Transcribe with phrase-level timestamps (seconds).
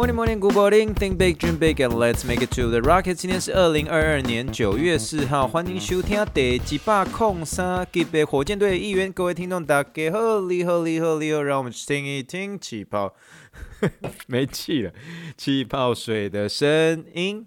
[0.00, 0.94] Morning, morning, good morning.
[0.94, 3.16] Think big, dream big, and let's make it to the rocket.
[3.16, 9.12] 今天是二零二二年九月四号，欢迎收听第一百零三集的火箭队一员。
[9.12, 13.14] 各位听众，大家好，你好，你好，你好，让我们听一听气泡，
[14.26, 14.92] 没气了，
[15.36, 17.44] 气泡水的声音。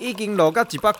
[0.00, 0.90] 已经录个几百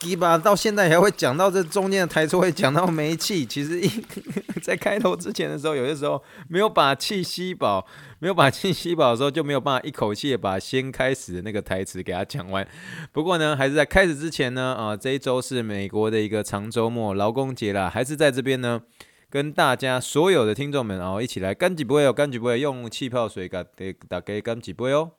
[0.00, 3.46] 几吧，到现在还会讲到这中间的台词，会讲到没气。
[3.46, 3.88] 其实一
[4.60, 7.86] 在开头之前的时候，有些时候没有把气吸饱，
[8.18, 12.66] 没有把气吸饱的时候，就没有办法一口气把先开始的那个台词给它讲完。
[13.12, 18.82] 不过呢，还是在开始之前呢，啊，这一周是美国的一个长周末，劳工节啦，还是在这边呢，
[19.30, 25.12] 跟大家所有的听众们哦，一起来干几杯哦，干几杯，用气泡水给大家干几杯哦。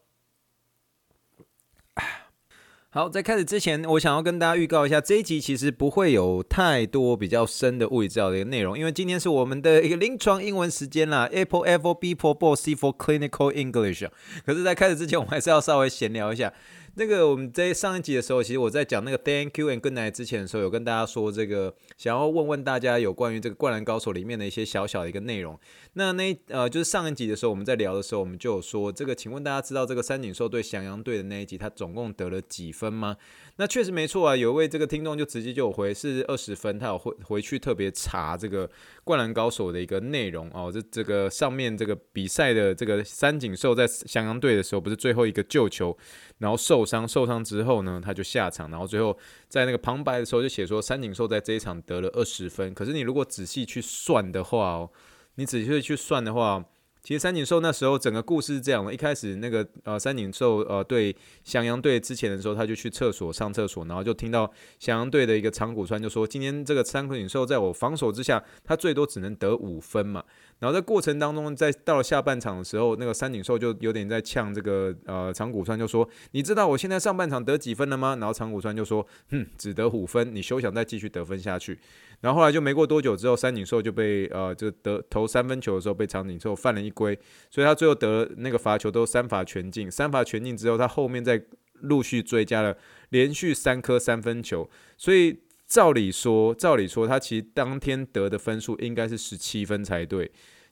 [2.91, 14.09] 好，在开始之前，我想要跟大家预告一下，这一集其实不会有太多比较深的物理治疗的一个内容，因为今天是我们的一个临床英文时间啦，Apple Apple B for Ball C for Clinical English。
[14.43, 16.51] 可是，在开始之前，我们还是要稍微闲聊一下。
[16.99, 25.57] 那个我们在上一集的时候，其实我在讲那个 Thank you and good night 之前的时候，有跟大家说这个，想要问问大家有关于这个《灌篮高手》里面的一些小小的一个内容。
[25.93, 33.15] 那那呃，就是上一集的时候我们在聊的时候，我们就有说这个，请问大家知道这个三井寿对翔阳队的那一集，他总共得了几分吗？
[33.55, 38.67] 那确实没错啊，有一位这个听众就直接就有回是二十分，他有回回去特别查这个
[39.05, 45.97] 《灌篮高手》的一个内容哦，这这个上面这个比赛的这个三井寿在翔阳队的时候，不是最后一个救球，
[46.39, 49.15] 然后受伤，受伤之后呢，他就下场，然后最后
[49.47, 54.89] 在那个旁白的时候就写说三井寿在这一场得了二十分，可是你如果仔细去算的话哦，
[55.35, 56.65] 你仔细去算的话。
[57.01, 70.21] 其实三井寿那时候整个故事是这样的，一开始那个呃三井寿呃对翔阳队之前的时候，他就去厕所上厕所，然后就听到翔阳队的一个长谷川就说：“今天这个三井寿在我防守之下，他最多只能得五分嘛。”
[70.59, 81.79] 然后在过程当中，在到了下半场的时候，那个三井寿就有点在呛这个呃长谷川，就说：“你知道我现在上半场得几分了吗？”然后长谷川就说：“哼，只得五分，你休想再继续得分下去。”
[82.21, 87.17] 然后后来就没过多久之后，三井寿就被呃就得投三分球的时候被长井寿犯了一规，
[87.49, 91.41] 所以他最后得那个罚球都三罚全进，三罚全进之后，他后面再
[91.81, 92.75] 陆续追加了
[93.11, 100.29] 连续三颗三分球，所以照理说，照理说他其实当天得的分数应该是十七分才对。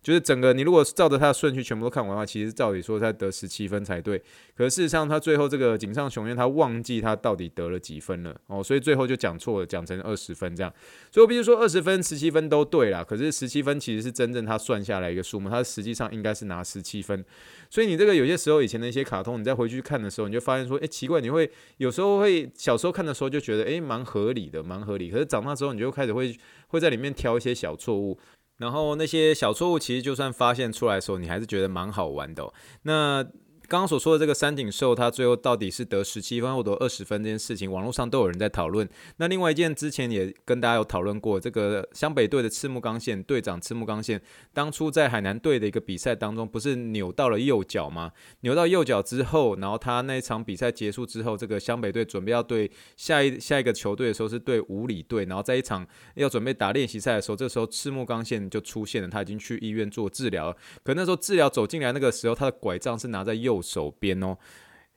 [0.08, 4.18] 就是整个，你如果照着他的顺序全部都看完的话，其实照理说他得十七分才对。
[4.56, 10.74] 可是事实上，他最后这个井上雄彦他忘记他到底得了几分了哦，所以最后就讲错了，讲成二十分这样。
[11.12, 13.04] 所以我必须说二十分、十七分都对啦。
[13.04, 17.26] 可是十七分其实是真正他算下来一个数目，他实际上应该是拿十七分。
[17.70, 25.12] 所以你这个有些时候以前的一些卡通，你再回去看的时候，你就发现说，诶，奇怪，你会有时候会小时候看的时候就觉得，诶，蛮合理的，蛮合理。
[25.12, 26.34] 可是长大之后，你就开始会
[26.70, 28.18] 会在里面挑一些小错误。
[28.58, 32.52] 然后那些小错误，其实就算发现出来的时候，你还是觉得蛮好玩的。
[32.84, 33.26] 那
[33.70, 38.88] 刚刚所说的这个三井寿，他最后到底是得十七分或得二十分这件事情，网络上都有人在讨论。
[39.18, 44.22] 那另外一件，之前也跟大家有讨论过，这个湘北队的赤木刚宪队长赤木刚宪，
[44.54, 48.14] 当初在海南队的一个比赛当中，不是扭到了右脚吗？
[48.40, 55.86] 扭到右脚之后，然后他那一场比赛结束之后，这个湘北队准备要对下一下一个球队的时候，是对五里队，然后在一场
[56.16, 60.56] 要准备打练习赛的时候，这时候赤木刚宪就出现了，他已经去医院做治疗了。
[60.86, 63.57] 可那时候治疗走进来那个时候，他的拐杖是拿在右。
[63.62, 64.38] 手边哦，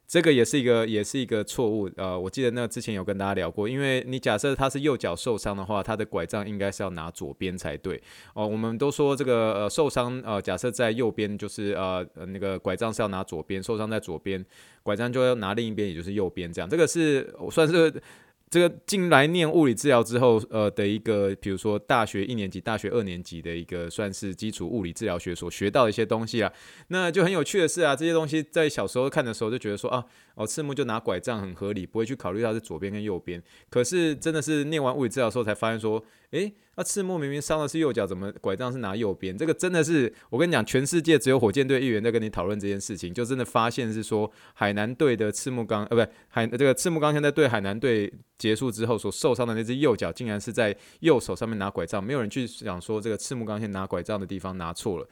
[0.07, 1.89] 这个也是一个，也是一个错误。
[1.97, 8.03] 呃，我记得那之前有跟大家聊过，因为你假设他是右脚受伤的话，他的拐杖应该是要拿左边才对
[8.35, 8.47] 哦。
[8.47, 14.45] 我们都说这个呃受伤呃，假设在右边就是呃那个拐杖是要拿左边，受伤在左边，
[14.83, 16.69] 拐杖就要拿另一边，也就是右边这样。
[16.69, 17.93] 这个是我算是。
[18.51, 26.53] 这个进来念物理治疗之后，呃的一个，比如说大学一年级、大学二年级的一个，算是基础物理治疗学所学到的一些东西啊，
[26.89, 30.05] 那就很有趣的是啊，这些东西在小时候看的时候就觉得说啊，
[30.41, 33.43] 哦，赤木就拿拐杖很合理，不会去考虑它是左边跟右边。
[33.69, 36.55] 可是真的是念完物理治疗之后才发现说，诶。
[36.77, 39.37] 那赤木明明伤的是右脚，怎么拐杖是拿右边？
[39.37, 55.07] 这个真的是我跟你讲，全世界只有火箭队议员在跟你讨论这件事情，就真的发现是说海南队的赤木刚，呃，不，海这个赤木刚现在对海南队结束之后所受伤的那只右脚，竟然是在右手上面拿拐杖，没有人去想说这个赤木刚先拿拐杖的地方拿错了。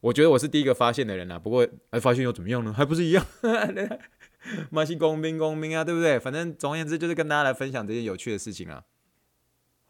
[0.00, 2.72] 我觉得我是第一个发现的人啊，不过哎，发现又怎么样呢？
[2.72, 3.26] 还不是一样，
[4.70, 6.18] 马西公平公平啊，对不对？
[6.18, 8.82] 反正总而言之，就是跟大家来分享这些有趣的事情啊。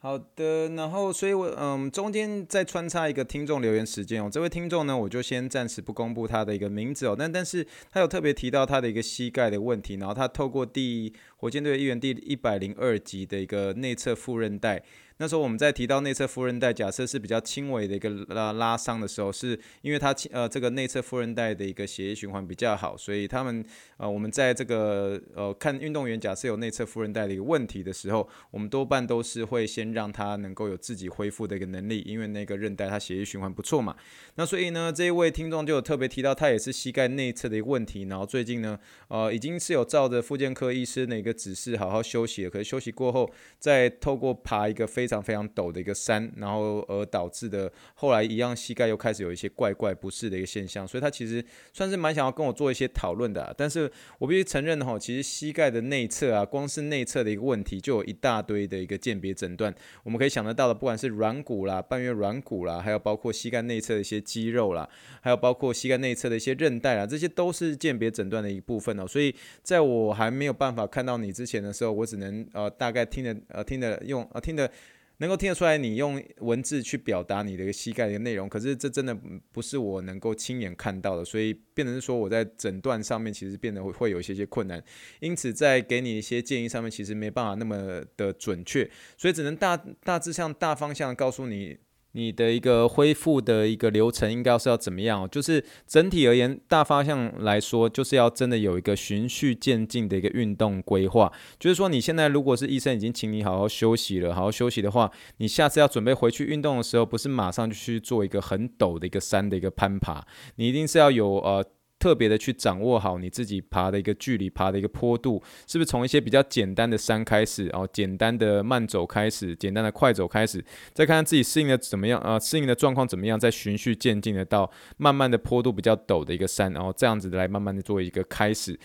[0.01, 4.31] 好的，然后所以我，嗯，中间再穿插一个听众留言时间哦。
[4.31, 7.17] 这位听众呢，我就先暂时不公布他的一个名字哦。
[7.19, 14.85] 但但是他有特别提到他的一个膝盖的问题，然后他透过第火箭队议员第一百零二集的一个内侧副韧带。
[15.21, 23.65] 那时候我们在提到内侧副韧带，假设是比较轻微的一个拉拉伤的时候，是因为它呃这个内侧副韧带的一个血液循环比较好，所以他们
[23.97, 33.97] 呃我们在这个呃看运动员假设有内侧副韧带的一个问题的时候，我们多半都是会先让他能够有自己恢复的一个能力，因为那个韧带它血液循环不错嘛。
[34.37, 38.79] 那所以呢，这一位听众就有特别提到，他也是膝盖内侧的一个问题，然后最近呢
[39.09, 43.29] 呃已经是有照着复健科医师的一个指示好好休息了，可是休息过后
[43.59, 53.55] 再透过爬一个非非非常非常陡的一个山，然后而导致的后来一样膝盖又开始有一些怪怪不适的一个现象，所以他其实算是蛮想要跟我做一些讨论的。
[53.57, 64.87] 但是我必须承认哈，其实膝盖的内侧啊，光是内侧的一个问题就有一大堆的一个鉴别诊断，我们可以想得到的，不管是软骨啦、半月软骨啦，还有包括膝盖内侧的一些肌肉啦，
[65.23, 69.07] 还有包括膝盖内侧的一些韧带啦，这些都是鉴别诊断的一部分哦。
[69.07, 74.71] 所以在我还没有办法看到你之前的时候，我只能呃大概听的呃听的用呃听的。
[75.19, 79.17] 能够听得出来，你用文字去表达你的一个膝盖的一个内容，可是这真的
[79.53, 84.83] 不是我能够亲眼看到的，所以变成是说我在诊断上面其实变得会有一些些困难，
[85.21, 91.79] 因此在给你一些建议上面其实没办法那么的准确，所以只能大大致上大方向告诉你。
[92.19, 95.31] 你的一个恢复的一个流程应该是要怎么样？
[95.31, 101.33] 就是整体而言，大方向来说，就是要真的有一个循序渐进的一个运动规划。
[101.61, 110.27] 就是说，你现在如果是医生已经请你好好休息了，好好休息的话，你下次要准备回去运动的时候，不是马上就去做一个很陡的一个山的一个攀爬，
[110.57, 111.65] 你一定是要有呃。
[111.99, 120.65] 特别的去掌握好你自己爬的一个距离，爬的一个坡度，是不是从一些比较简单的山开始，哦简单的慢走开始，简单的快走开始，
[120.95, 128.79] 再看看自己适应的怎么样啊，适应的状况怎么样，再循序渐进的到慢慢的坡度比较陡的一个山，然后这样子来慢慢的做一个开始。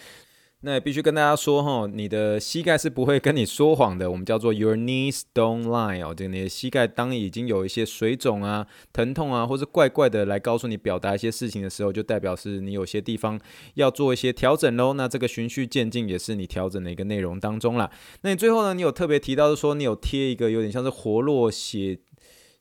[0.66, 4.10] 那必须跟大家说哈，你的膝盖是不会跟你说谎的。
[4.10, 13.38] 我们叫做 Your knees don't lie 哦，就你的膝盖当已经有一些水肿啊、疼痛啊，或是怪怪的来告诉你表达一些事情的时候，就代表是你有些地方
[13.74, 14.94] 要做一些调整喽。
[14.94, 17.92] 那这个循序渐进也是你调整的一个内容当中啦。
[18.22, 22.00] 那你最后呢，你有特别提到是说你有贴一个有点像是活络血。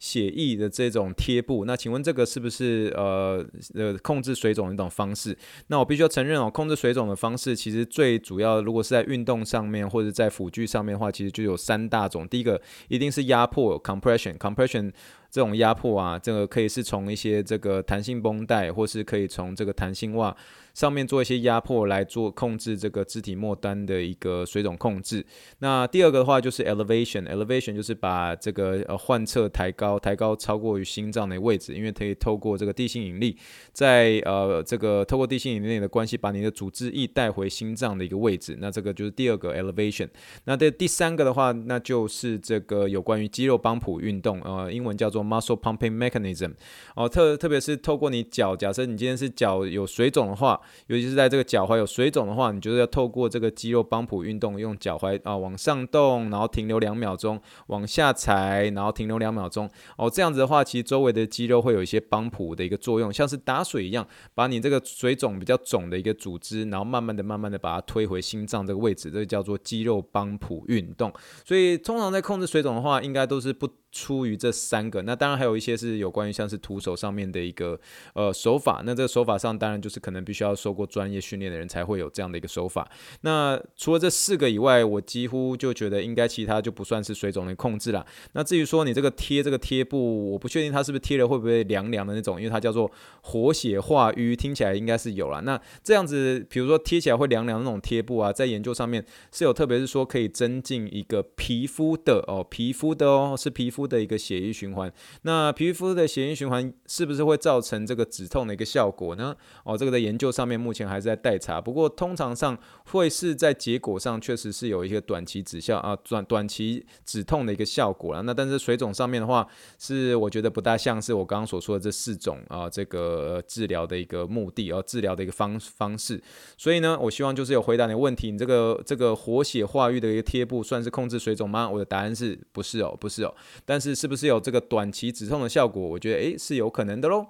[0.03, 5.39] 写意的这种贴布，那请问这个是不是呃呃控制水肿的一种方式？
[5.69, 12.27] 那我必须要承认哦，控制水肿的方式其实最主要，如果是在运动上面或者在辅具上面的话，其实就有三大种。
[12.27, 14.91] 第一个一定是压迫 （compression），compression。
[15.33, 20.37] 这种压迫啊，这个可以是从一些这个弹性绷带，或是可以从这个弹性袜
[20.75, 25.25] 上面做一些压迫来做控制这个肢体末端的一个水肿控制。
[25.61, 33.35] 那第二个的话就是 elevation，elevation 就是把这个呃患侧抬高，抬高超过于心脏的位置，因为可以透过这个地心引力，
[33.73, 38.59] 在呃这个透过地心引力的关系，把你的组织液带回心脏的一个位置。
[38.61, 40.09] 那这个就是第二个 elevation。
[40.45, 45.22] 那这第三个的话，那就是这个有关于肌肉帮浦运动，呃，英文叫做。
[45.23, 46.53] Muscle pumping mechanism，
[46.95, 71.13] 哦，特特别是透过你脚，假设你今天是脚有水肿的话，尤其是在这个脚踝有水肿的话，你就是要透过这个肌肉帮浦运动，用脚踝啊往上动，然后停留两秒钟，往下踩，然后停留两秒钟，哦，这样子的话，其实周围的肌肉会有一些帮浦的一个作用，像是打水一样，把你这个水肿比较肿的一个组织，然后慢慢的、慢慢的把它推回心脏这个位置，这个叫做肌肉帮浦运动。
[71.45, 73.69] 所以通常在控制水肿的话，应该都是不。
[73.93, 77.79] 出于这三个，那当然还有一些是有关于像是徒手上面的一个
[78.15, 82.91] 呃手法，那这个手法上当然就是可能必须要受过专业训练的人才会有这样的一个手法。
[83.21, 88.05] 那除了这四个以外，我几乎就觉得应该其他就不算是水肿的控制了。
[88.33, 95.43] 那至于说你这个贴这个贴布，我不确定它是不是贴了会不会凉凉的那种，因为它叫做活血化瘀，听起来应该是有了。
[95.43, 103.82] 那这样子，比如说贴起来会凉凉那种贴布啊，在研究上面是有特别是说可以增进一个皮肤的哦，皮肤的哦，是皮肤。
[103.87, 109.35] 的一个血液循环，那皮肤的血液循环是不是会造成这个止痛的一个效果呢？
[109.65, 118.23] 哦，这个在研究上面目前还是在待查，不过通常上会是在结果上确实是有一些短期止效啊，短短期止痛的一个效果了。
[118.23, 119.47] 那但是水肿上面的话，
[119.79, 126.23] 是我觉得不大像是我刚刚所说的这四种啊，这个治疗的一个目的啊，治疗的一个方方式。
[126.57, 131.69] 所以呢，我希望就是有回答你问题，你这个这个活血化瘀的一个贴布算是控制水肿吗？
[131.69, 133.35] 我的答案是不是哦，不是哦，
[133.73, 135.81] 但是是不是有这个短期止痛的效果？
[135.83, 137.25] 我觉得诶是有可能的喽。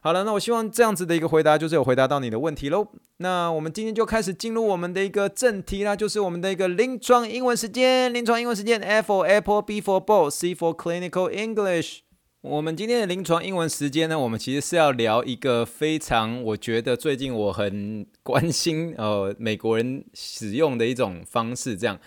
[0.00, 2.88] 好了，那我希望这样子的一个回答就是有回答到你的问题喽。
[3.18, 8.12] 那我们今天就开始进入我们的一个正题啦，就是我们的一个临床英文时间。
[8.12, 11.98] 临床英文时间，A for Apple，B for Ball，C for Clinical English。
[12.40, 21.98] 我们今天的临床英文时间呢，我们其实是要聊一个非常，我觉得最近我很关心，呃，美国人使用的一种方式，这样。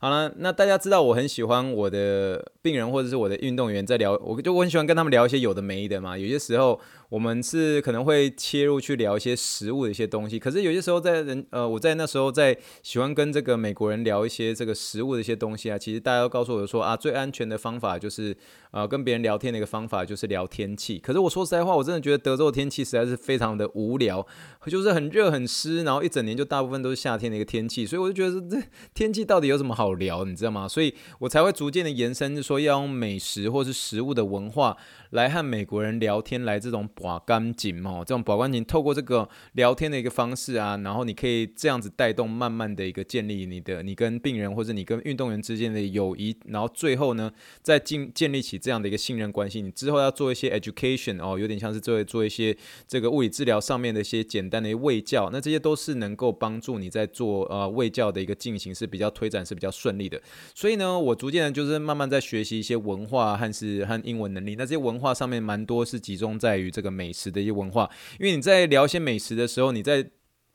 [0.00, 6.18] 好了，那大家知道我很喜欢我的病人或者是我的运动员在聊，我就我很喜欢跟他们聊一些有的没的嘛。
[6.18, 18.36] 有些时候我们是可能会切入去聊一些食物的一些东西，可是有些时候在人呃，我在那时候在喜欢跟这个美国人聊一些这个食物的一些东西啊，其实大家都告诉我说啊，最安全的方法就是
[18.72, 20.98] 呃跟别人聊天的一个方法就是聊天气。
[20.98, 24.26] 可是我说实在话，我真的觉得德州的天气实在是非常的无聊，
[24.66, 29.88] 就是很热很湿，然后一整年就大部分都是夏天的一个天气，所以我就觉得这天气到底有什么好？
[29.98, 30.68] 聊，你知道吗？
[30.68, 34.76] 所以我才会逐渐的延伸，就是要用美食或是食物的文化
[35.10, 47.30] 来和美国人聊天，来这种把干净哦，这种把干净，透过这个聊天的一个方式啊，然后你可以这样子带动，慢慢的一个建立你的你跟病人或者你跟运动员之间的友谊，然后最后呢，
[47.62, 49.62] 再建建立起这样的一个信任关系。
[49.62, 60.20] 你之后要做一些 education 哦，有点像是做做一些这个物理治疗上面的一些简单的一些卫教，那这些都是能够帮助你在做呃卫教的一个进行是比较推展是比较顺利的，
[60.54, 64.54] 所以呢，我逐渐的就是慢慢在学学习一些文化和是和英文能力。
[64.54, 67.90] 那这些文化上面蛮多是集中在于这个美食的一些文化，
[68.20, 70.08] 因为你在聊一些美食的时候，你在。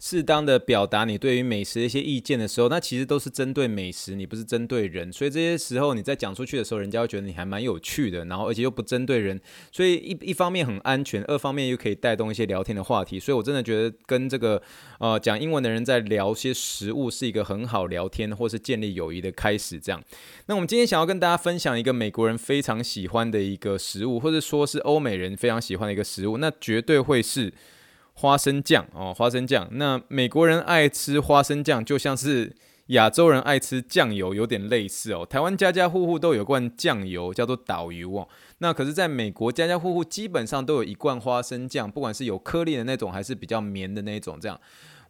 [0.06, 9.40] 适当的表达你对于美食的一些意见的时候，那其实都是针对美食，你不是针对人，所以这些时候你在讲出去的时候，人家会觉得你还蛮有趣的，然后而且又不针对人，
[9.72, 14.62] 所以一一方面很安全，二方面又可以带动一些聊天的话题，所以我真的觉得跟这个
[15.00, 19.80] 呃讲英文的人在聊些食物是一个很好聊天或是建立友谊的开始。
[19.80, 20.04] 这样，
[20.48, 27.54] 那我们今天想要跟大家分享一个美国人非常喜欢的一个食物，或者说是欧美人非常喜欢的一个食物，那绝对会是。
[28.14, 29.68] 花生酱哦，花生酱。
[29.72, 32.56] 那美国人爱吃花生酱，就像是
[32.88, 35.26] 亚洲人爱吃酱油，有点类似哦。
[35.26, 38.28] 台湾家家户户都有罐酱油，叫做导油哦。
[38.60, 44.60] 那可是在美国，家家户户基本上都有一罐花生酱，不管是有颗粒的那种，还是比较绵的那种，这样。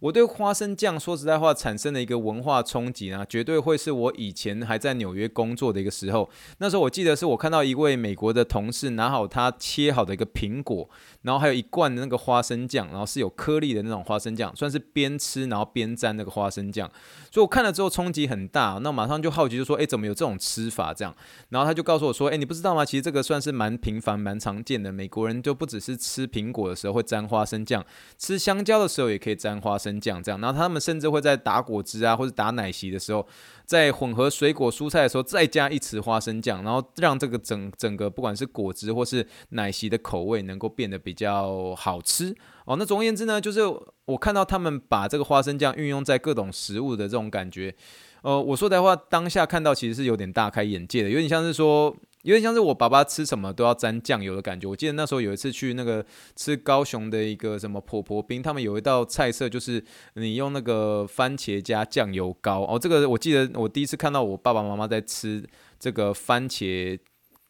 [0.03, 6.29] 我对花生酱说实在话产生的一个文化冲击呢，绝对会是我以前还在纽约工作的一个时候。
[6.57, 10.89] 那时候我记得是我看到一位美国的同事拿好他切好的一个苹果，
[11.21, 16.91] 然后还有一罐的那个花生酱，然后是有颗粒的那种花生酱，算是边吃然后边沾那个花生酱。
[17.31, 21.15] 所以我看了之后冲击很大，那马上就好奇就说：“诶，怎么有这种吃法？”这样，
[21.47, 22.83] 然后他就告诉我说：“诶，你不知道吗？
[22.83, 24.91] 其实这个算是蛮频繁、蛮常见的。
[24.91, 27.85] 美国人就不只是吃苹果的时候会沾花生酱，
[28.17, 33.25] 吃香蕉的时候也可以沾花生。”酱这样，然后他们甚至会在打果汁啊，或者打奶昔的时候，
[33.65, 42.35] 在混合水果蔬菜的时候，再加一匙花生酱，然后让这个整整个不管是果汁或是奶昔的口味能够变得比较好吃
[42.65, 42.75] 哦。
[42.77, 43.61] 那总而言之呢，就是
[44.05, 47.75] 我看到他们把这个花生酱运用在各种食物的这种感觉，
[48.21, 51.95] 呃，我说的话当下看到其实是有点大开眼界的，有点像是说。
[52.23, 54.67] 有点像是我爸爸吃什么都要沾酱油的感觉。
[54.67, 59.83] 我记得那时候有一次去那个吃高雄的一个什么婆婆冰，他们有一道菜色就是
[60.15, 62.79] 你用那个番茄加酱油膏哦。
[62.79, 65.43] 这个我记得我第一次看到我爸爸妈妈在吃
[65.79, 66.97] 这个番茄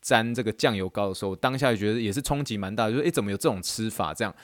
[0.01, 4.36] 沾这个酱油膏的时候，当下就觉得也是冲击蛮大，就是诶，怎么有这种吃法这样？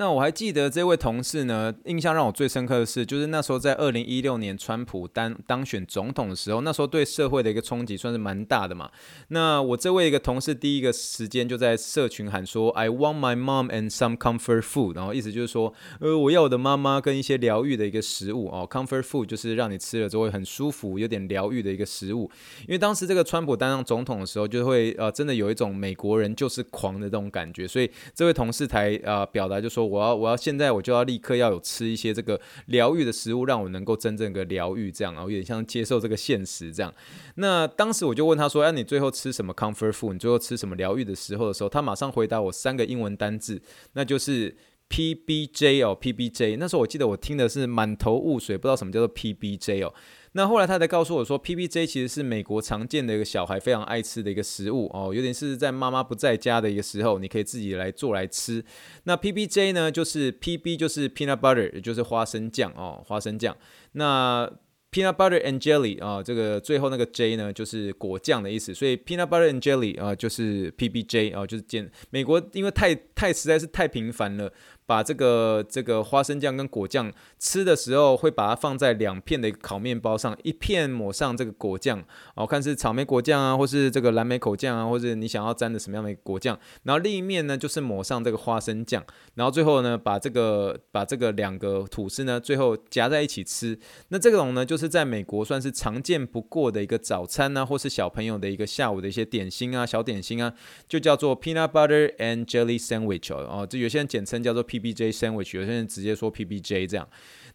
[0.00, 8.90] 那我还记得这位同事呢，印象让我最深刻的是，就是那时候在二零一六年川普当当选总统的时候，那时候对社会的一个冲击算是蛮大的嘛。
[9.28, 22.30] 那我这位一个同事第一个时间就在社群喊说：“I want my mom and some comfort food。”然后意思就是说，呃，我要我的妈妈跟一些疗愈的一个食物哦，comfort food 就是让你吃了之后很舒服、有点疗愈的一个食物。
[22.62, 29.89] 因为当时这个川普当上总统的时候，就会呃真的有一种美国人就是狂的这种感觉，所以这位同事才呃表达就说。
[29.90, 36.94] 我要，我要现在我就要立刻要有吃一些这个疗愈的食物，让我能够真正的疗愈，这样，然后有点像接受这个现实这样。
[37.34, 40.12] 那当时我就问他说：“哎，你最后吃什么 comfort food？
[40.12, 43.60] 你最后吃什么疗愈的时候的时候？”他马上回答我三个英文单字，
[43.94, 44.56] 那就是
[44.88, 46.56] PBJ 哦，PBJ。
[46.58, 49.92] 那时候我记得我听的是满头雾水，不知道什么叫做 PBJ 哦。
[50.32, 58.64] 那后来他才告诉我说，PBJ 其实是美国常见的一个小孩非常爱吃的一个食物哦，有点是在妈妈不在家的一个时候，你可以自己来做来吃。
[59.04, 63.56] 那 PBJ 呢，就是 PB 就是 peanut butter，也就是花生酱哦，花生酱。
[63.92, 64.48] 那
[64.90, 74.52] peanut butter and jelly 啊，这个最后那个 J 呢，就是果酱的意思，所以 peanut butter and jelly 啊，就是 PBJ 啊，就是见美国因为太太实在是太频繁了。
[74.86, 82.04] 把这个这个花生酱跟果酱吃的时候，会把它放在两片的烤面包上，一片抹上这个果酱，
[82.34, 89.00] 哦，看是草莓果酱啊，或是这个蓝莓口酱啊，或者你想要沾的什么样的果酱，然后另一面呢就是抹上这个花生酱，
[89.34, 93.78] 然后最后呢把这个把这个两个吐司呢最后夹在一起吃。
[94.08, 100.54] 那这种呢就是在美国算是常见不过的一个早餐呢、啊，或是小朋友的一个下午的一些点心啊，小点心啊，
[100.88, 107.06] 就叫做 peanut butter and jelly sandwich 哦，这有些人简称叫做 PBJ sandwich，有些人直接说 PBJ 这样。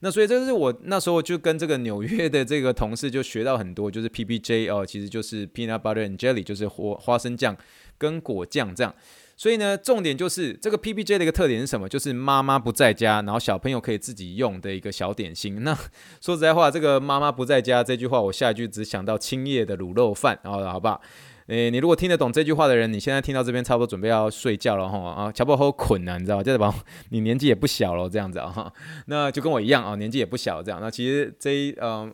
[0.01, 7.57] 那所以这是我那时候就跟这个纽约的这个同事就学到很多，就是 PBJ 哦，其实就是 peanut butter and jelly，就是花花生酱
[7.97, 8.93] 跟果酱这样。
[9.37, 11.89] 所以呢，重点就是这个 PBJ 的一个特点是什么？
[11.89, 15.61] 就是妈妈不在家，然后小朋友可以自己用的一个小点心。
[15.65, 15.75] 那
[16.21, 21.01] 说实在话，这个妈妈不在家这句话，我下一句只想到青叶的卤肉饭，然后好不好？
[21.47, 26.43] 诶，你如果听得懂这句话的人，你现在听到这边差不多准备要睡觉了哈啊，差不多好困难，你知道吗？
[26.43, 26.73] 就是把
[27.09, 28.73] 你年纪也不小了，这样子啊哈，
[29.05, 30.79] 那就跟我一样啊，年纪也不小这样。
[30.81, 32.11] 那其实这一嗯，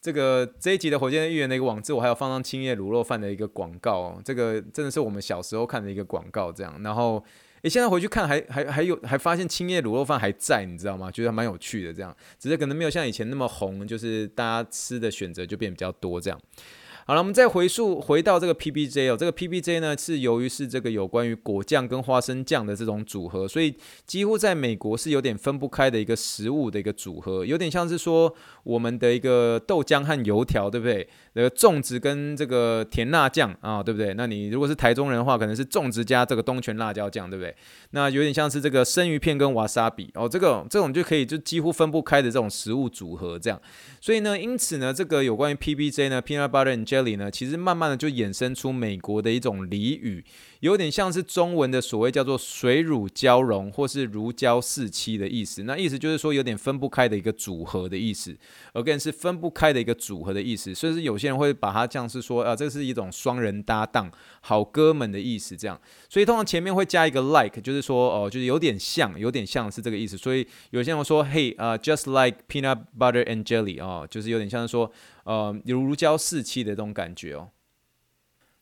[0.00, 6.80] 这个这一集的火箭预言的一个网址，我还有放上青叶卤肉饭的一个广告，这个真的是我们小时候看的一个广告这样。
[6.82, 7.22] 然后
[7.62, 11.10] 诶，现在回去看还还还有还发现青叶卤肉饭还在，你知道吗？
[11.10, 16.40] 觉得蛮有趣的这样，只是可能没有像以前那么红，就是大家吃的选择就变比较多这样。
[17.10, 23.74] 好了，我们再回溯回到这个 PBJ 哦，这个 PBJ 呢是由于是这个有关于果酱跟花生酱的这种组合，所以
[24.06, 31.08] 几乎在美国是有点分不开的一个食物的一个组合，有点像是说我们的一个豆浆和油条，对不对？
[31.32, 34.14] 那个粽子跟这个甜辣酱啊，对不对？
[34.14, 37.52] 那你如果是台中人的话，可能是粽子加这个东泉辣椒酱，对不对？
[37.90, 43.60] 那有点像是这个生鱼片跟瓦萨比哦，这个这种就可以就几乎分不开的这种食物组合这样。
[44.00, 50.22] 所以呢，因此呢，这个有关于 PBJ 呢，Peanut Butter and Jelly 这里呢，其实慢慢的就衍生出美国的一种俚语。
[50.60, 55.62] 有点像是中文的所谓叫做水乳交融，或是如胶似漆的意思。
[55.62, 58.36] 那意思就是说有点分不开的一个组合的意思，
[58.74, 60.74] 而更是分不开的一个组合的意思。
[60.74, 64.10] 所以是有些人会把它像是说啊，这是一种双人搭档、
[64.42, 65.80] 好哥们的意思这样。
[66.10, 70.18] 所以通常前面会加一个 like，就是说哦，就是有点像，有点像是这个意思。
[70.18, 74.92] 所以有些人会说嘿啊，just like peanut butter and jelly 哦，就是有点像是说
[75.24, 77.48] 呃，如如胶似漆的这种感觉哦。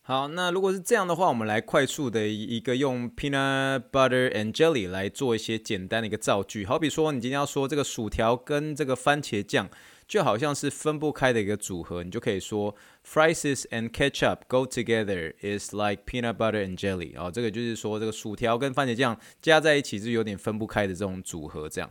[0.09, 6.65] 好，那如果是这样的话，我们来快速的一个用 peanut butter and jelly 来做一些简单的一个造句。
[6.65, 9.69] 好比说，你今天要说这个薯条跟这个番茄酱
[10.07, 12.75] 就好像是分不开的一个组合，你就可以说
[13.07, 17.13] fries and ketchup go together is like peanut butter and jelly。
[17.15, 21.91] 哦，这个就是说这个薯条跟番茄酱加在一起是有点分不开的这种组合，这样。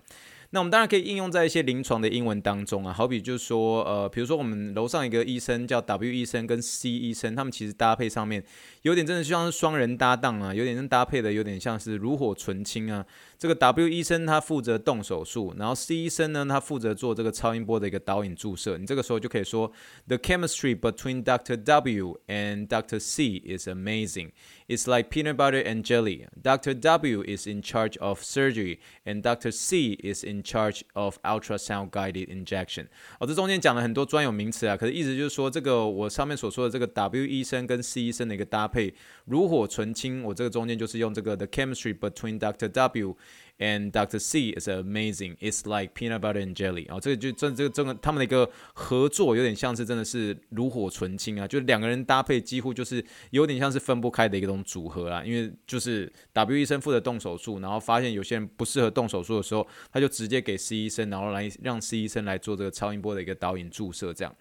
[0.52, 8.42] 那我们当然可以应用在一些临床的英文当中啊，好比就是说，呃，比如说我们楼上一个医生叫 W 医生跟 C 医生，他们其实搭配上面
[8.84, 13.06] 有点真的像是双人搭档啊，有点搭配的有点像是炉火纯青啊。
[13.39, 18.79] 这个 W 医生他负责动手术，然后 C 医生呢，他负责做这个超音波的一个导引注射。
[18.79, 19.73] 你这个时候就可以说，
[20.07, 21.57] The chemistry between Dr.
[21.57, 23.01] W and Dr.
[23.01, 24.31] C is amazing.
[24.69, 26.27] It's like peanut butter and jelly.
[26.41, 26.75] Dr.
[26.75, 29.51] W is in charge of surgery, and Dr.
[29.51, 32.87] C is in charge of ultrasound guided injection.
[33.19, 38.95] 哦，这中间讲了很多专有名词啊，可是意思就是说，这个我上面所说的这个 W 医生跟 C 医生的一个搭配，
[39.27, 40.23] 炉火纯青。
[40.23, 42.69] 我这个中间就是用这个 The chemistry between Dr.
[42.69, 43.17] W
[43.60, 44.20] And Dr.
[44.20, 45.36] C is amazing.
[45.40, 46.88] It's like peanut butter and jelly.
[46.88, 55.24] 啊，这个就这这个这个他们的一个合作有点像是真的是炉火纯青啊，就两个人搭配几乎就是有点像是分不开的一种组合啊。
[55.24, 64.36] 因为就是 W 医生负责动手术，然后发现有些人不适合动手术的时候，他就直接给 C 医生，然后来让 C 医生来做这个超音波的一个导引注射，这样。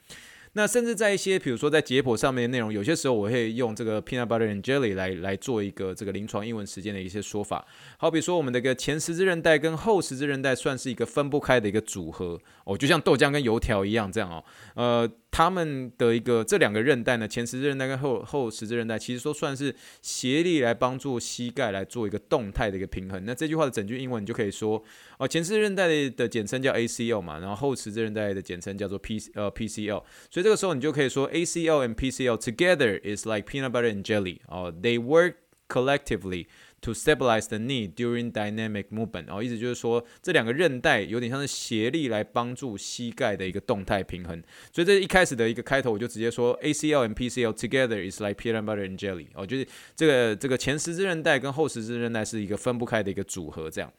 [0.57, 7.63] 那甚至在一些，比如说在解剖上面的内容，有些时候我会用这个 peanut butter and jelly 来来做一个这个临床英文实践的一些说法。
[7.99, 14.43] 好比说，我们的个前十字韧带跟后十字韧带算是一个分不开的一个组合哦，就像豆浆跟油条一样这样哦，
[14.75, 15.11] 呃。
[15.37, 23.23] 他们的一个这两个韧带呢，前十字韧带跟后后十字韧带，其实说算是协力来帮助膝盖来做一个动态的一个平衡。
[23.27, 24.83] 那这句话的整句英文你就可以说
[25.19, 30.03] 哦，前十字韧带的简称叫 ACL 嘛，然后后十字韧带的简称叫做 P 呃 PCL。
[30.31, 35.35] 所以这个时候你就可以说 ACL and PCL together is like peanut butter and jelly 哦，they work
[35.69, 36.47] collectively。
[36.83, 44.41] To stabilize the knee during dynamic movement，哦，意思就是说这两个韧带有点像是协力来帮助膝盖的一个动态平衡。
[44.73, 53.93] 所以这一开始的一个开头我就直接说 ACL and PCL together is like peanut butter and jelly，哦，就是这个这个前十字韧带跟后十字韧带是一个分不开的一个组合，这样。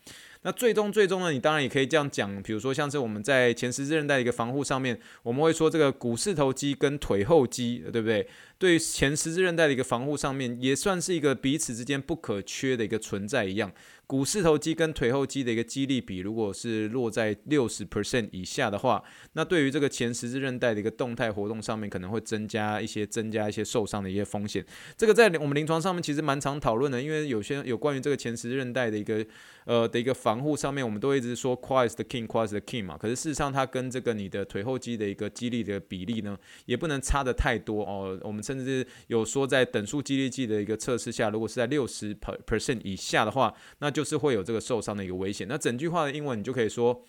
[0.43, 8.28] 那最终最终呢，你当然也可以这样讲，比如说像是我们在前十字韧带的一个防护上面，我们会说这个股四头肌跟腿后肌，对不对？
[8.60, 13.71] 对于前十字韧带的一个防护上面，也算是一个彼此之间不可缺缺的一个存在一样。
[14.07, 24.65] 股四头肌跟腿后肌的一个肌力比，如果是落在六十 percent 以下的话，那对于这个前十字韧带的一个动态活动上面，可能会增加一些增加一些受伤的一些风险。
[24.95, 29.25] 这个在我们临床上面其实蛮常讨论的，因为有些有关于这个前十字韧带的一个
[29.65, 32.97] 呃的一个防护上面，我们都一直说 quad is the king，quad is the king 嘛。
[32.97, 38.17] 可是事实上，它跟这个你的腿后肌的一个肌力的比例呢，也不能差得太多哦。
[38.23, 45.47] 我们甚至有说，在等速肌力计的一个测试下，如果是在六十 percent 以下的话，那就是会有这个受伤的一个危险。
[45.49, 47.03] 那整句话的英文你就可以说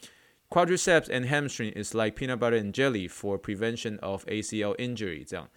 [0.49, 5.23] ，Quadriceps and hamstring is like peanut butter and jelly for prevention of ACL injury。
[5.23, 5.51] 这样，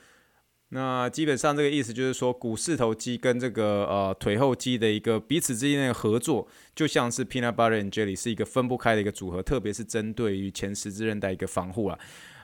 [0.73, 11.97] 那基本上这个意思就是说，股四头肌跟这个呃腿后肌的一个彼此之间的合作，就像是 peanut butter and jelly 是一个分不开的一个组合，特别是针对于前十字韧带一个防护啊。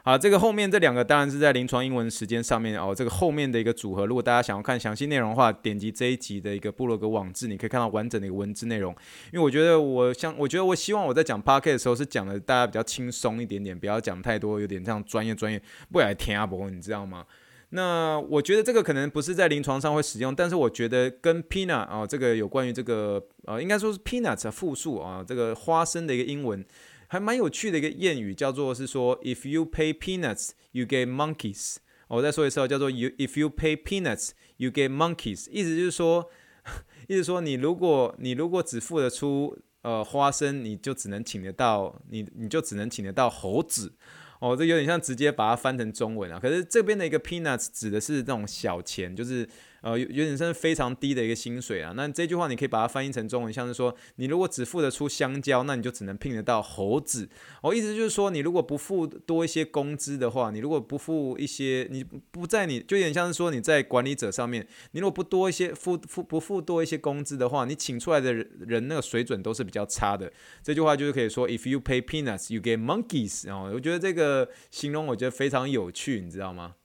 [0.08, 2.96] 啊，这个后面这两个当然是在临床英文时间上面哦。
[2.96, 8.96] 这个后面的一个组合，如果大家想要看详细内容的话，点击这一集的一个部落格网志，你可以看到完整的一个文字内容。
[9.34, 17.26] 因为我觉得我像，我觉得我希望我在讲 Podcast 的时候是讲的大家比较轻松一点点，不要讲太多，有点这样专业专业，不来听阿伯，你知道吗？
[17.72, 26.64] 那我觉得这个可能不是在临床上会使用，但是我觉得跟 peanut 啊，这个有关于这个呃，应该说是 peanuts 复数啊，这个花生的一个英文。
[27.08, 31.78] 还蛮有趣的一个谚语，叫做是说，If you pay peanuts, you get monkeys。
[32.10, 35.50] 我再说一次，叫做 You If you pay peanuts, you get monkeys。
[35.52, 36.30] 意思就是说，
[37.08, 43.94] 意思说你如果你如果只付得出呃花生，你就只能请得到你你就只能请得到猴子。
[44.40, 46.40] 哦，这有点像直接把它翻成中文啊。
[46.40, 49.48] 可是这边的一个 peanuts 指的是那种小钱，就是。
[49.82, 51.94] 呃，有有点是非常低的一个薪水啊。
[51.96, 57.30] 那这句话你可以把它翻译成中文，像是说，你如果只付得出香蕉，那你就只能聘得到猴子。
[57.62, 70.32] 哦，意思就是说，你如果不付多一些工资的话，你如果不付一些，你不在你就有点像是说你在管理者上面，你如果不多一些付付不付多一些工资的话，你请出来的人人那个水准都是比较差的。
[70.64, 73.50] 这句话就是可以说，If you pay peanuts, you get monkeys。
[73.52, 76.76] 哦，我觉得这个形容我觉得非常有趣，你知道吗？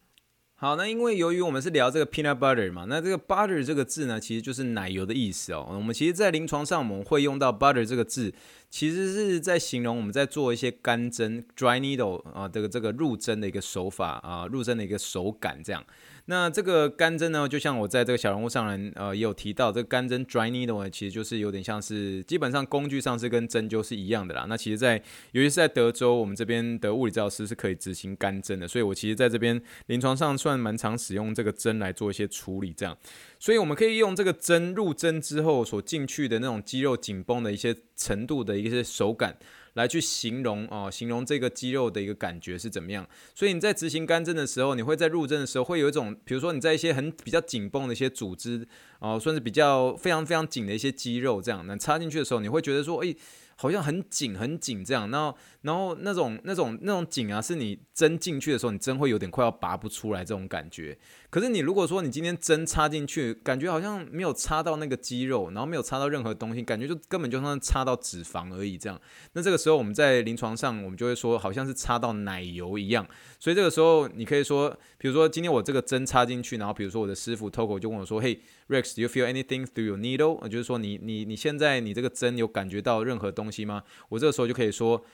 [0.63, 5.67] 好，那因为由于我们是聊这个 peanut butter 嘛，那这个 butter 这个字呢，其实就是奶油的意思哦。
[5.69, 8.33] 我们其实，在临床上我们会用到 butter 这个字，
[8.73, 15.85] 其实是在形容我们在做一些干针 dry needle 啊，这个这个入针的一个手法啊，入针的一个手感这样。
[16.27, 24.47] 那这个干针呢，就像我在这个小人物上人呃也有提到，这个干针 dry needle 呢，其实就是有点像是基本上工具上是跟针灸是一样的啦。
[24.49, 32.97] 那其实在，在尤其是在德州，我们这边的物理治疗师是可以执行干针的，所以我其实在这边临床上算蛮常使用这个针来做一些处理，这样。
[33.39, 39.37] 所以我们可以用这个针入针之后所进去的那种肌肉紧绷的一些程度的一些手感。
[39.75, 43.09] 来去形容哦，形容这个肌肉的一个感觉是怎么样？
[43.35, 53.17] 所以你在执行干针的时候，你会在入针的时候会有一种，比如说你在一些很比较紧绷的一些组织哦，算是比较非常非常紧的一些肌肉这样，那插进去的时候，你会觉得说，诶。
[53.57, 60.99] 好像很紧很紧这样，然后然后那种那种那种紧啊，是你针进去的时候，你针会有点快要拔不出来这种感觉。
[61.31, 69.01] 可是你如果说你今天针插进去，感觉好像没有插到那个肌肉，然后没有插到任何东西，感觉就根本就像插到脂肪而已这样。
[69.33, 73.07] 那这个时候我们在临床上，我们就会说好像是插到奶油一样。
[73.39, 78.41] 所以这个时候你可以说，比如说今天我这个针插进去，然后比如说我的师傅 Toko 就问我说：“嘿。”
[78.73, 80.49] Rex，do you feel anything through your needle？
[80.49, 83.83] 就是说你，你你现在你这个针有感觉到任何东西吗？
[84.09, 85.05] 我这个时候就可以说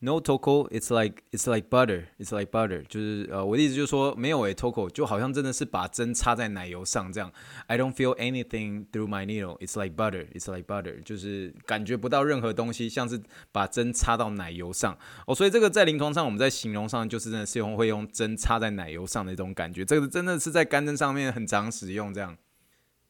[0.00, 2.82] ，No，Toko，it's like it's like butter，it's like butter。
[2.86, 7.30] 就是呃，我的意思就是说，没有诶，Toko，就好像真的是把针插在奶油上这样。
[7.66, 11.02] I don't feel anything through my needle，it's like butter，it's like butter。
[11.02, 13.20] 就是感觉不到任何东西，像是
[13.52, 15.34] 把针插到奶油上哦。
[15.34, 19.84] 所以这个在临床上，我们在形容上就是真的是用会用针插在奶油上的一种感觉。
[19.84, 22.36] 这个真的是在干针上面很常使用这样。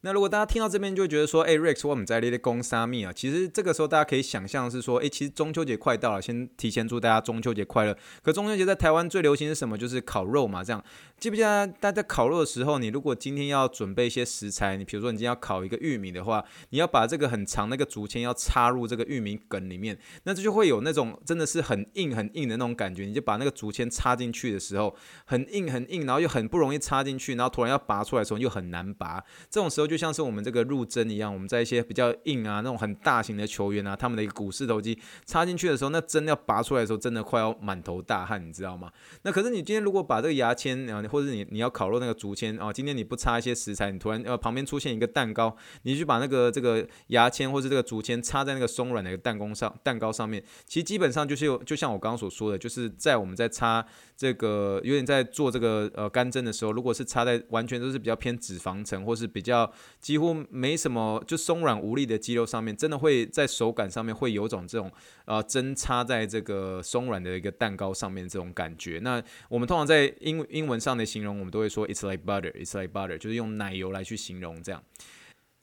[0.02, 7.94] 那如果大家听到这边就会觉得说，哎，Rex，我们在列的攻杀密啊，其实这个时候大家可以想象是说，哎，其实中秋节快到了，先提前祝大家中秋节快乐。
[8.22, 9.76] 可中秋节在台湾最流行是什么？
[9.76, 10.82] 就是烤肉嘛，这样。
[11.18, 23.04] 记不记得大家在烤肉的时候，你如果今天要准备一些食材，你比如说你今天要烤一个玉米的话，你要把这个很长那个竹签要插入这个玉米梗里面，那这就会有那种真的是很硬很硬的那种感觉。
[23.04, 29.22] 你就把那个竹签插进去的时候，很硬很硬，然后又很不容易插进去，然后突然要拔出来的时候又很难拔。
[29.50, 38.90] 这种时候就像是我们这个入针一样，我们在一些比较硬啊那种很大型的球员啊，他们的一个股四头肌插进去的时候，那针要拔出来的时候，真的快要满头大汗，你知道吗？
[39.22, 41.00] 那可是你今天如果把这个牙签啊。
[41.10, 53.84] 或者你你要烤肉那个竹签啊，今天你不插一些食材，你突然呃旁边出现一个蛋糕，你去把那个这个牙签或者这个竹签插在那个松软的一个蛋糕上，蛋糕上面，其实基本上就是，就像我刚刚所说的，就是在我们在插
[54.16, 59.68] 这个有点在做这个呃干针的时候，如果是插在完全都是比较偏脂肪层或是比较
[60.00, 64.90] 几乎没什么就松软无力的肌肉上面，真的会在手感上面会有种这种
[65.24, 68.98] 呃针插在这个松软的一个蛋糕上面这种感觉。
[69.02, 74.82] 那我们通常在英英文上的形容，我们都会说 it's like butter，it's like butter，就是用奶油来去形容这样。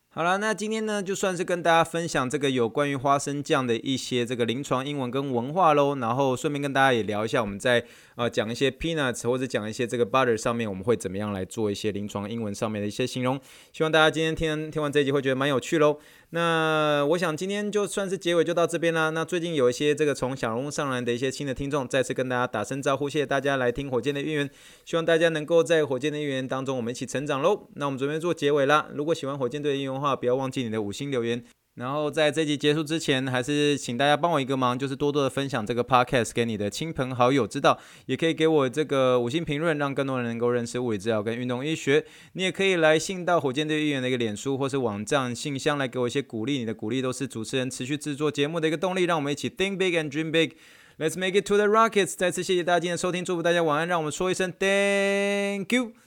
[0.09, 13.39] 好了，那今天呢，就算是跟大家分享这个有关于花生酱的一些这个临床英文跟文化喽，然后顺便跟大家也聊一下，我们在呃讲一些 peanuts 或者讲一些这个 butter 上面，我们会怎么样来做一些临床英文上面的一些形容。
[13.71, 15.99] 希望大家今天听听完这一集会觉得蛮有趣喽。
[16.31, 19.11] 那我想今天就算是结尾就到这边啦。
[19.11, 24.49] 那最近有一些这个从小人物上来的一些新的听众，再次跟大家打声招呼，谢谢大家来听火箭的预言。
[24.83, 27.69] 希望大家能够在火箭的预言当中，我们一起成长喽。
[27.75, 28.89] 那我们准备做结尾啦。
[28.93, 31.43] 如果喜欢火箭队的预言的话，不要忘记你的五星留言。
[31.77, 42.03] 然后在这集结束之前，还是请大家帮我一个忙，就是多多的分享这个 podcast 给你的亲朋好友知道，也可以给我这个五星评论，让更多人能够认识物理治疗跟运动医学。
[42.33, 49.03] 你也可以来信到火箭队议员的一个脸书或是网站信箱来给我一些鼓励，你的鼓励都是主持人持续制作节目的一个动力。
[49.03, 50.53] 让我们一起 think big and dream big。
[50.97, 52.15] Let's make it to the Rockets！
[52.17, 53.87] 再次谢谢大家今天收听，祝福大家晚安。
[53.87, 56.06] 让我们说一声 Thank you。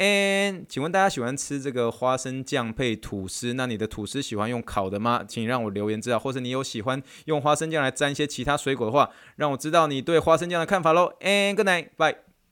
[0.00, 3.52] And，请问大家喜欢吃这个花生酱配吐司？
[3.52, 5.22] 那你的吐司喜欢用烤的吗？
[5.28, 6.18] 请让我留言知道。
[6.18, 11.12] 或者你有喜欢用花生酱来沾一些其他水果的话，让我知道你对花生酱的看法喽。
[11.20, 12.29] And good night，bye。